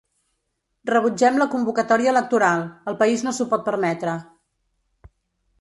Rebutgem 0.89 1.37
la 1.41 1.47
convocatòria 1.51 2.11
electoral, 2.15 2.65
el 2.93 2.99
país 3.05 3.27
no 3.29 3.37
s’ho 3.41 3.49
pot 3.55 3.71
permetre. 3.71 4.21